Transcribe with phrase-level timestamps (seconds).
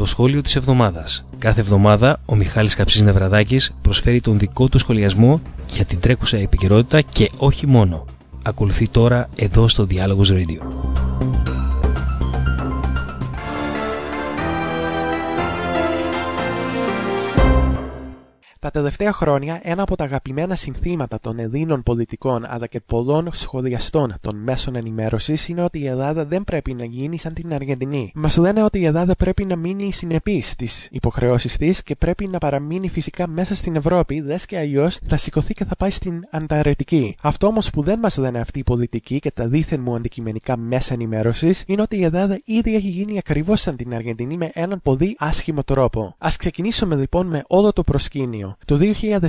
[0.00, 1.24] Το σχόλιο της εβδομάδας.
[1.38, 7.00] Κάθε εβδομάδα ο Μιχάλης Καψής Νευραδάκης προσφέρει τον δικό του σχολιασμό για την τρέχουσα επικαιρότητα
[7.00, 8.04] και όχι μόνο.
[8.42, 10.89] Ακολουθεί τώρα εδώ στο Διάλογος Radio.
[18.72, 24.14] Τα τελευταία χρόνια, ένα από τα αγαπημένα συνθήματα των Ελλήνων πολιτικών αλλά και πολλών σχολιαστών
[24.20, 28.12] των μέσων ενημέρωσης είναι ότι η Ελλάδα δεν πρέπει να γίνει σαν την Αργεντινή.
[28.14, 32.38] Μας λένε ότι η Ελλάδα πρέπει να μείνει συνεπής στις υποχρεώσεις της και πρέπει να
[32.38, 37.16] παραμείνει φυσικά μέσα στην Ευρώπη, δες και αλλιώς θα σηκωθεί και θα πάει στην Ανταρετική.
[37.22, 40.94] Αυτό όμως που δεν μας λένε αυτοί οι πολιτικοί και τα δίθεν μου αντικειμενικά μέσα
[40.94, 45.16] ενημέρωσης είναι ότι η Ελλάδα ήδη έχει γίνει ακριβώς σαν την Αργεντινή με έναν πολύ
[45.18, 46.14] άσχημο τρόπο.
[46.18, 48.56] Α ξεκινήσουμε λοιπόν με όλο το προσκήνιο.
[48.64, 48.78] Το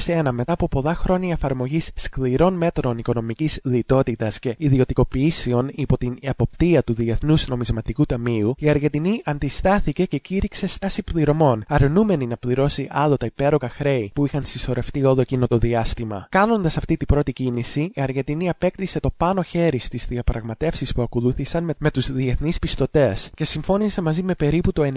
[0.06, 6.84] 2001, μετά από πολλά χρόνια εφαρμογής σκληρών μέτρων οικονομικής λιτότητας και ιδιωτικοποιήσεων υπό την εποπτεία
[6.84, 13.18] του Διεθνούς Νομισματικού Ταμείου, η Αργεντινή αντιστάθηκε και κήρυξε στάση πληρωμών, αρνούμενη να πληρώσει άλλο
[13.18, 16.28] τα υπέροχα χρέη που είχαν συσσωρευτεί όλο εκείνο το διάστημα.
[16.30, 21.64] Κάνοντας αυτή την πρώτη κίνηση, η Αργεντινή απέκτησε το πάνω χέρι στις διαπραγματεύσεις που ακολούθησαν
[21.64, 24.92] με, με τους διεθνείς πιστωτές και συμφώνησε μαζί με περίπου το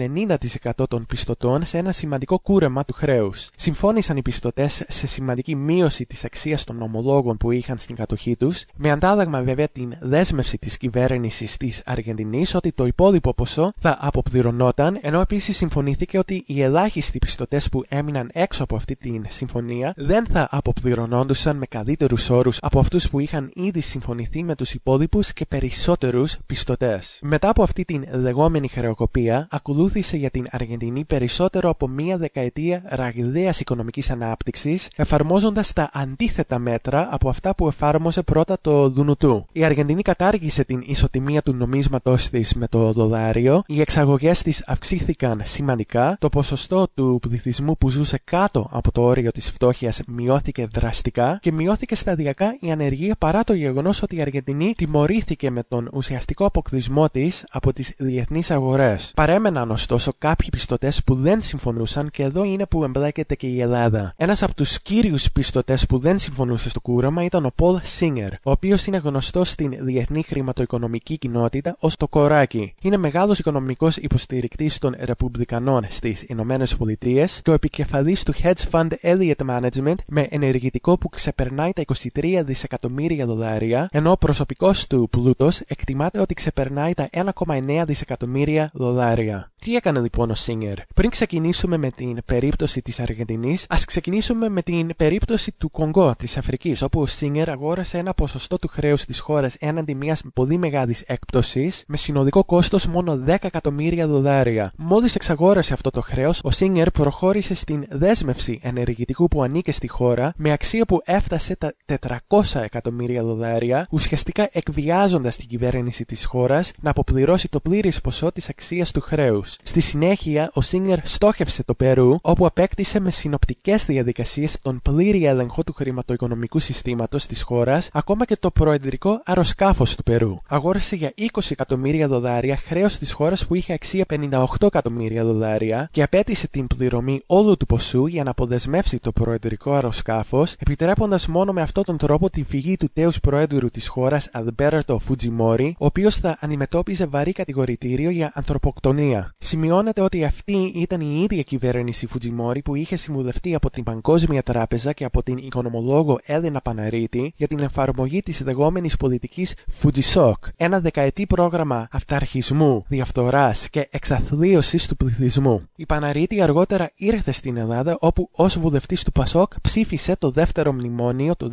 [0.71, 3.49] 90% των πιστωτών σε ένα σημαντικό κούρεμα του χρέους.
[3.55, 8.65] Συμφώνησαν οι πιστωτές σε σημαντική μείωση της αξίας των ομολόγων που είχαν στην κατοχή τους,
[8.75, 14.97] με αντάλλαγμα βέβαια την δέσμευση της κυβέρνησης της Αργεντινής ότι το υπόλοιπο ποσό θα αποπληρωνόταν,
[15.01, 20.25] ενώ επίσης συμφωνήθηκε ότι οι ελάχιστοι πιστωτές που έμειναν έξω από αυτή την συμφωνία δεν
[20.25, 25.45] θα αποπληρωνόντουσαν με καλύτερους όρους από αυτούς που είχαν ήδη συμφωνηθεί με τους υπόλοιπους και
[25.45, 27.19] περισσότερους πιστωτές.
[27.21, 33.59] Μετά από αυτή την λεγόμενη χρεοκοπία, ακολούθησε για την Αργεντινή περισσότερο από μία δεκαετία ραγδαίας
[33.59, 39.45] οικονομικής ανάπτυξης, εφαρμόζοντας τα αντίθετα μέτρα από αυτά που εφάρμοσε πρώτα το Δουνουτού.
[39.51, 45.41] Η Αργεντινή κατάργησε την ισοτιμία του νομίσματό της με το δολάριο, οι εξαγωγές της αυξήθηκαν
[45.43, 51.39] σημαντικά, το ποσοστό του πληθυσμού που ζούσε κάτω από το όριο της φτώχειας μειώθηκε δραστικά
[51.41, 56.45] και μειώθηκε σταδιακά η ανεργία παρά το γεγονός ότι η Αργεντινή τιμωρήθηκε με τον ουσιαστικό
[56.45, 59.11] αποκλεισμό της από τις διεθνείς αγορές.
[59.15, 63.94] Παρέμεναν ωστόσο κάποιοι πιστωτές που δεν συμφωνούσαν και εδώ είναι που εμπλέκεται και η Ελλάδα.
[64.15, 68.51] Ένας από τους κύριους πιστωτές που δεν συμφωνούσε στο κούραμα ήταν ο Πολ Σίνγκερ, ο
[68.51, 72.73] οποίος είναι γνωστός στην διεθνή χρηματοοικονομική κοινότητα ως το κοράκι.
[72.81, 78.87] Είναι μεγάλος οικονομικός υποστηρικτής των Ρεπουμπλικανών στις Ηνωμένες Πολιτείες και ο επικεφαλής του hedge fund
[79.01, 85.59] Elliott Management με ενεργητικό που ξεπερνάει τα 23 δισεκατομμύρια δολάρια, ενώ ο προσωπικός του πλούτος
[85.59, 89.51] εκτιμάται ότι ξεπερνάει τα 1,9 δισεκατομμύρια δολάρια.
[89.65, 90.77] Τι έκανε λοιπόν ο Σίνγκερ.
[90.95, 96.37] Πριν ξεκινήσουμε με την περίπτωση της Αργεντινής, ας ξεκινήσουμε με την περίπτωση του Κονγκό της
[96.37, 101.01] Αφρικής, όπου ο Σίνγκερ αγόρασε ένα ποσοστό του χρέους της χώρας έναντι μιας πολύ μεγάλης
[101.01, 104.71] έκπτωσης, με συνολικό κόστος μόνο 10 εκατομμύρια δολάρια.
[104.75, 110.33] Μόλις εξαγόρασε αυτό το χρέος, ο Σίνγκερ προχώρησε στην δέσμευση ενεργητικού που ανήκε στη χώρα,
[110.37, 116.89] με αξία που έφτασε τα 400 εκατομμύρια δολάρια, ουσιαστικά εκβιάζοντας την κυβέρνηση της χώρας να
[116.89, 119.54] αποπληρώσει το πλήρης ποσό της αξίας του χρέους.
[119.63, 125.63] Στη συνέχεια, ο Σίνγκερ στόχευσε το Περού, όπου απέκτησε με συνοπτικές διαδικασίες τον πλήρη έλεγχο
[125.63, 130.35] του χρηματοοικονομικού συστήματος της χώρας, ακόμα και το προεδρικό αεροσκάφος του Περού.
[130.47, 136.03] Αγόρασε για 20 εκατομμύρια δολάρια χρέος της χώρας που είχε αξία 58 εκατομμύρια δολάρια και
[136.03, 141.61] απέτησε την πληρωμή όλου του ποσού για να αποδεσμεύσει το προεδρικό αεροσκάφος, επιτρέποντας μόνο με
[141.61, 146.37] αυτόν τον τρόπο τη φυγή του τέους προέδρου της χώρας Αλμπέρτο Φουτζιμόρι, ο οποίος θα
[146.41, 149.35] αντιμετώπιζε βαρύ κατηγορητήριο για ανθρωποκτονία.
[149.45, 154.93] Σημειώνεται ότι αυτή ήταν η ίδια κυβέρνηση Φουτζιμόρι που είχε συμβουλευτεί από την Παγκόσμια Τράπεζα
[154.93, 161.25] και από την οικονομολόγο Έλληνα Παναρίτη για την εφαρμογή της λεγόμενης πολιτικής Φουτζισόκ, ένα δεκαετή
[161.25, 165.61] πρόγραμμα αυταρχισμού, διαφθοράς και εξαθλίωσης του πληθυσμού.
[165.75, 171.35] Η Παναρίτη αργότερα ήρθε στην Ελλάδα όπου ως βουλευτής του Πασόκ ψήφισε το δεύτερο μνημόνιο
[171.35, 171.51] το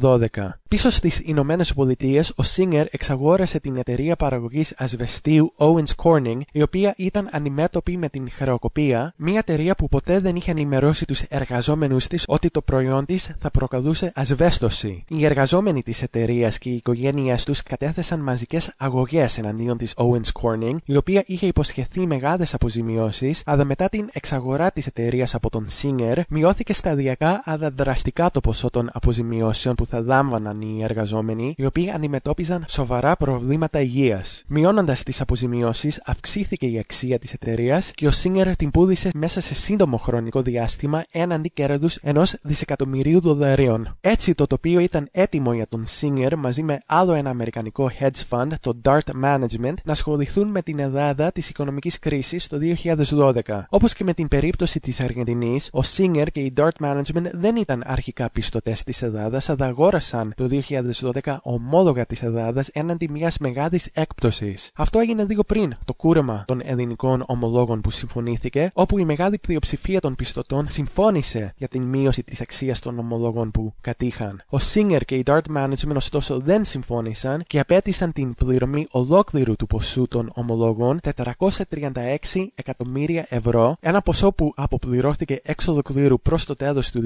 [0.00, 0.28] 2012.
[0.68, 6.91] Πίσω στις Ηνωμένες Πολιτείες, ο Σίνγκερ εξαγόρασε την εταιρεία παραγωγής ασβεστίου Owens Corning, η οποία
[6.96, 12.24] ήταν αντιμέτωπη με την χρεοκοπία, μια εταιρεία που ποτέ δεν είχε ενημερώσει τους εργαζόμενους της
[12.26, 15.04] ότι το προϊόν της θα προκαλούσε ασβέστοση.
[15.08, 20.76] Οι εργαζόμενοι της εταιρείας και οι οικογένειέ τους κατέθεσαν μαζικές αγωγές εναντίον της Owens Corning,
[20.84, 26.20] η οποία είχε υποσχεθεί μεγάλες αποζημιώσεις, αλλά μετά την εξαγορά της εταιρείας από τον Singer,
[26.28, 31.90] μειώθηκε σταδιακά αλλά δραστικά το ποσό των αποζημιώσεων που θα λάμβαναν οι εργαζόμενοι, οι οποίοι
[31.90, 34.44] αντιμετώπιζαν σοβαρά προβλήματα υγείας.
[34.46, 39.54] Μειώνοντας τις αποζημιώσεις, αυξήθηκε η αξία της εταιρείας και ο Singer την πούδισε μέσα σε
[39.54, 43.96] σύντομο χρονικό διάστημα έναντι κέρδους ενός δισεκατομμυρίου δολαρίων.
[44.00, 48.48] Έτσι, το τοπίο ήταν έτοιμο για τον Singer μαζί με άλλο ένα αμερικανικό hedge fund,
[48.60, 53.66] το Dart Management, να ασχοληθούν με την Ελλάδα της οικονομικής κρίσης το 2012.
[53.68, 57.82] Όπως και με την περίπτωση της Αργεντινής, ο Singer και η Dart Management δεν ήταν
[57.86, 64.70] αρχικά πιστωτές της Ελλάδας, αλλά αγόρασαν το 2012 ομόλογα της Ελλάδας έναντι μιας μεγάλης έκπτωσης.
[64.74, 70.00] Αυτό έγινε λίγο πριν το κούρεμα των ελληνικών ομολόγων που συμφωνήθηκε, όπου η μεγάλη πλειοψηφία
[70.00, 74.42] των πιστωτών συμφώνησε για την μείωση της αξίας των ομολόγων που κατήχαν.
[74.50, 79.66] Ο Singer και η Dart Management ωστόσο δεν συμφώνησαν και απέτησαν την πληρωμή ολόκληρου του
[79.66, 86.90] ποσού των ομολόγων 436 εκατομμύρια ευρώ, ένα ποσό που αποπληρώθηκε εξ ολοκλήρου προς το τέλος
[86.90, 87.00] του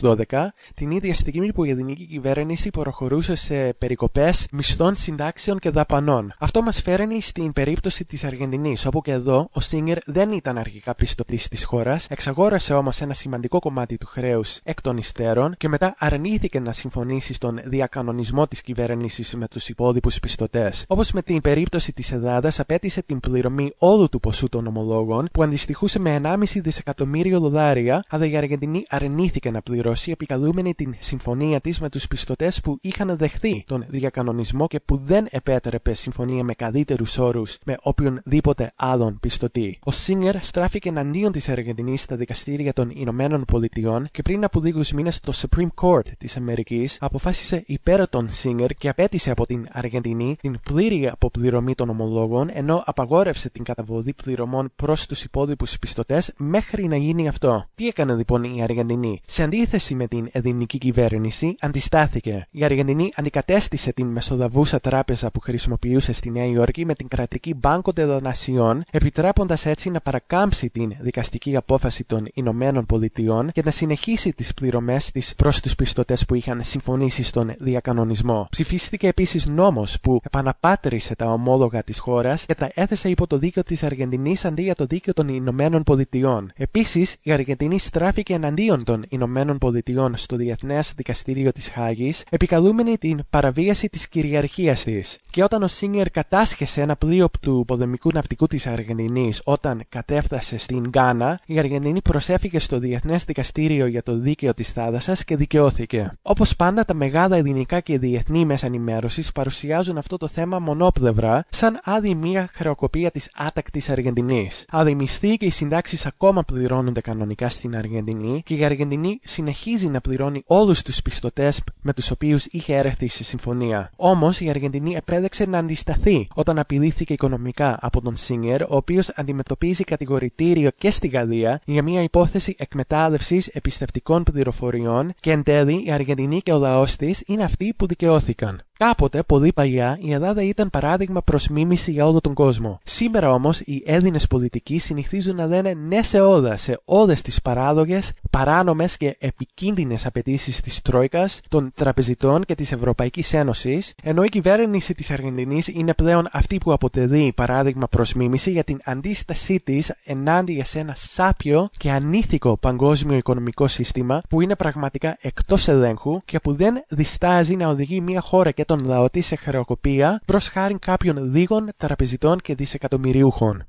[0.00, 6.34] 2012, την ίδια στιγμή που η ελληνική κυβέρνηση προχωρούσε σε περικοπές μισθών, συντάξεων και δαπανών.
[6.38, 10.94] Αυτό μας φέρνει στην περίπτωση της Αργεντινής, όπου και εδώ ο Σίνγκερ δεν ήταν αρχικά
[10.94, 15.94] πιστωτή της χώρας, εξαγόρασε όμως ένα σημαντικό κομμάτι του χρέους εκ των υστέρων και μετά
[15.98, 20.84] αρνήθηκε να συμφωνήσει στον διακανονισμό της κυβέρνησης με τους υπόλοιπους πιστωτές.
[20.88, 25.42] Όπως με την περίπτωση της Ελλάδας, απέτησε την πληρωμή όλου του ποσού των ομολόγων, που
[25.42, 31.80] αντιστοιχούσε με 1,5 δισεκατομμύριο δολάρια, αλλά η Αργεντινή αρνήθηκε να πληρώσει, επικαλούμενη την συμφωνία της
[31.80, 37.18] με τους πιστωτές που είχαν δεχθεί τον διακανονισμό και που δεν επέτρεπε συμφωνία με καλύτερους
[37.18, 39.78] όρους με οποιονδήποτε άλλον πιστωτή.
[39.84, 44.92] Ο Σίνγκερ στράφηκε εναντίον της Αργεντινής στα δικαστήρια των Ηνωμένων Πολιτειών και πριν από λίγους
[44.92, 50.36] μήνες το Supreme Court της Αμερικής αποφάσισε υπέρ των Σίνγκερ και απέτησε από την Αργεντινή
[50.40, 56.86] την πλήρη αποπληρωμή των ομολόγων ενώ απαγόρευσε την καταβολή πληρωμών προς τους υπόλοιπους πιστωτές μέχρι
[56.86, 57.64] να γίνει αυτό.
[57.74, 62.46] Τι έκανε λοιπόν η Αργεντινή; Σε αντίθεση με την ελληνική κυβέρνηση, αντιστάθηκε.
[62.50, 67.90] Η Αργεντινή αντικατέστησε την μεσοδαβούσα τράπεζα που χρησιμοποιούσε στη Νέα Υόρκη με την κρατική Banco
[67.96, 74.30] de Donación, επιτρέποντας έτσι να παρακάμψει την δικαστική απόφαση των Ηνωμένων Πολιτειών και να συνεχίσει
[74.30, 78.46] τις πληρωμές της προς τους πιστωτές που είχαν συμφωνήσει στον διακανονισμό.
[78.50, 83.62] Ψηφίστηκε επίσης νόμος που επαναπάτρισε τα ομόλογα της χώρας και τα έθεσε υπό το δίκαιο
[83.62, 86.52] της Αργεντινής αντί για το δίκαιο των Ηνωμένων Πολιτειών.
[86.56, 93.20] Επίσης, η Αργεντινή στράφηκε εναντίον των Ηνωμένων Πολιτειών στο Διεθνές Δικαστήριο της Χάγης, επικαλούμενη την
[93.30, 95.18] παραβίαση της κυριαρχίας της.
[95.30, 100.88] Και όταν ο Σίνγκερ κατάσχεσε ένα πλοίο του πολεμικού ναυτικού της Αργεντινή όταν κατέφτασε στην
[100.88, 106.12] Γκάνα, η Αργεντινή προσέφηκε στο Διεθνές Δικαστήριο για το Δίκαιο της Θάλασσας και δικαιώθηκε.
[106.22, 111.80] Όπως πάντα, τα μεγάλα ελληνικά και διεθνή μέσα ενημέρωσης παρουσιάζουν αυτό το θέμα μονόπλευρα, σαν
[111.84, 114.64] άλλη μία χρεοκοπία της άτακτης Αργεντινής.
[114.68, 119.88] Αλλά οι μισθοί και οι συντάξεις ακόμα πληρώνονται κανονικά στην Αργεντινή και η Αργεντινή συνεχίζει
[119.88, 123.90] να πληρώνει όλους τους πιστωτές με τους οποίους είχε έρθει σε συμφωνία.
[123.96, 129.84] Όμως η Αργεντινή επέλεξε να αντισταθεί όταν απειλήθηκε οικονομικά από τον Σίνγκερ, ο οποίος αντιμετωπίζει
[129.84, 136.40] κατηγορητήριο και στη Γαλλία για μια υπόθεση εκμετάλλευσης επιστευτικών πληροφοριών και εν τέλει η Αργεντινή
[136.40, 138.60] και ο λαός της είναι αυτοί που δικαιώθηκαν.
[138.78, 142.80] Κάποτε, πολύ παλιά, η Ελλάδα ήταν παράδειγμα προς μίμηση για όλο τον κόσμο.
[142.82, 148.12] Σήμερα όμως οι Έλληνες πολιτικοί συνηθίζουν να λένε ναι σε όλα, σε όλες τις παράλογες,
[148.30, 154.94] παράνομες και επικίνδυνες απαιτήσεις της Τρόικας, των τραπεζιτών και της Ευρωπαϊκής Ένωσης, ενώ η κυβέρνηση
[154.94, 160.64] της Αργεντινής είναι πλέον αυτή που αποτελεί παράδειγμα προς μίμηση για την αντίστασή της ενάντια
[160.64, 166.54] σε ένα σάπιο και ανήθικο παγκόσμιο οικονομικό σύστημα που είναι πραγματικά εκτός ελέγχου και που
[166.54, 171.34] δεν διστάζει να οδηγεί μια χώρα και τον λαό της σε χρεοκοπία προ χάρη κάποιων
[171.34, 173.66] λίγων τραπεζιτών και δισεκατομμυριούχων.